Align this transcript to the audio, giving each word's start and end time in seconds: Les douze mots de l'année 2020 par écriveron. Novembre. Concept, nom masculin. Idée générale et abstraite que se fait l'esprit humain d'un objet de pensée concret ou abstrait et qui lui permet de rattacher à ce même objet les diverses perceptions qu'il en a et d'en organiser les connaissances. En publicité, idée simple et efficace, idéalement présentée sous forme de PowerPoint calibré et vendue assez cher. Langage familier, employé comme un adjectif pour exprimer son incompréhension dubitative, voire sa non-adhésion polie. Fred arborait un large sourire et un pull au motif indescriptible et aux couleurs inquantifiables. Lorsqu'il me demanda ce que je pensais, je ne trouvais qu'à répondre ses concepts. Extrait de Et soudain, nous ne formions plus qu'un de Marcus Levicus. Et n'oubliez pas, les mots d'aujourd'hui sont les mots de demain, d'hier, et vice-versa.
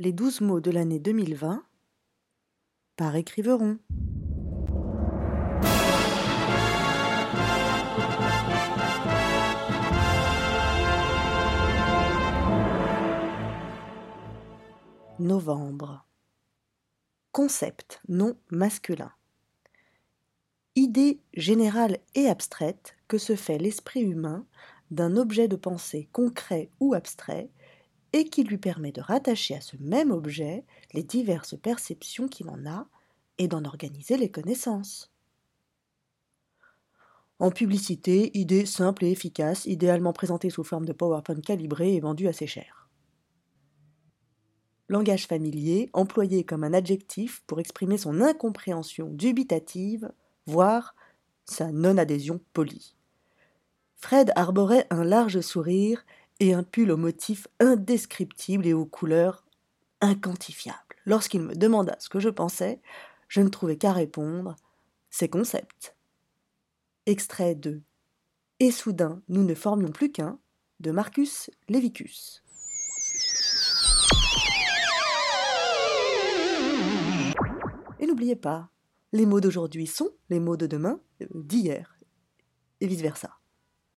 Les 0.00 0.12
douze 0.12 0.40
mots 0.40 0.60
de 0.60 0.70
l'année 0.70 1.00
2020 1.00 1.64
par 2.94 3.16
écriveron. 3.16 3.80
Novembre. 15.18 16.06
Concept, 17.32 18.00
nom 18.06 18.36
masculin. 18.52 19.10
Idée 20.76 21.20
générale 21.34 21.98
et 22.14 22.28
abstraite 22.28 22.94
que 23.08 23.18
se 23.18 23.34
fait 23.34 23.58
l'esprit 23.58 24.02
humain 24.02 24.46
d'un 24.92 25.16
objet 25.16 25.48
de 25.48 25.56
pensée 25.56 26.08
concret 26.12 26.70
ou 26.78 26.94
abstrait 26.94 27.50
et 28.12 28.24
qui 28.24 28.44
lui 28.44 28.58
permet 28.58 28.92
de 28.92 29.00
rattacher 29.00 29.54
à 29.54 29.60
ce 29.60 29.76
même 29.80 30.10
objet 30.10 30.64
les 30.92 31.02
diverses 31.02 31.56
perceptions 31.56 32.28
qu'il 32.28 32.48
en 32.48 32.66
a 32.66 32.86
et 33.38 33.48
d'en 33.48 33.64
organiser 33.64 34.16
les 34.16 34.30
connaissances. 34.30 35.12
En 37.38 37.50
publicité, 37.50 38.36
idée 38.36 38.66
simple 38.66 39.04
et 39.04 39.12
efficace, 39.12 39.64
idéalement 39.66 40.12
présentée 40.12 40.50
sous 40.50 40.64
forme 40.64 40.86
de 40.86 40.92
PowerPoint 40.92 41.40
calibré 41.40 41.94
et 41.94 42.00
vendue 42.00 42.26
assez 42.26 42.48
cher. 42.48 42.88
Langage 44.88 45.26
familier, 45.26 45.90
employé 45.92 46.44
comme 46.44 46.64
un 46.64 46.72
adjectif 46.72 47.42
pour 47.46 47.60
exprimer 47.60 47.98
son 47.98 48.20
incompréhension 48.22 49.08
dubitative, 49.10 50.10
voire 50.46 50.96
sa 51.44 51.70
non-adhésion 51.70 52.40
polie. 52.54 52.96
Fred 53.94 54.32
arborait 54.34 54.86
un 54.90 55.04
large 55.04 55.40
sourire 55.40 56.04
et 56.40 56.54
un 56.54 56.62
pull 56.62 56.90
au 56.90 56.96
motif 56.96 57.48
indescriptible 57.60 58.66
et 58.66 58.72
aux 58.72 58.86
couleurs 58.86 59.44
inquantifiables. 60.00 60.96
Lorsqu'il 61.04 61.40
me 61.40 61.54
demanda 61.54 61.96
ce 61.98 62.08
que 62.08 62.20
je 62.20 62.28
pensais, 62.28 62.80
je 63.28 63.40
ne 63.40 63.48
trouvais 63.48 63.76
qu'à 63.76 63.92
répondre 63.92 64.56
ses 65.10 65.28
concepts. 65.28 65.96
Extrait 67.06 67.54
de 67.54 67.82
Et 68.60 68.70
soudain, 68.70 69.22
nous 69.28 69.44
ne 69.44 69.54
formions 69.54 69.90
plus 69.90 70.12
qu'un 70.12 70.38
de 70.80 70.90
Marcus 70.90 71.50
Levicus. 71.68 72.44
Et 78.00 78.06
n'oubliez 78.06 78.36
pas, 78.36 78.70
les 79.12 79.26
mots 79.26 79.40
d'aujourd'hui 79.40 79.86
sont 79.86 80.10
les 80.30 80.38
mots 80.38 80.56
de 80.56 80.66
demain, 80.66 81.00
d'hier, 81.34 81.98
et 82.80 82.86
vice-versa. 82.86 83.37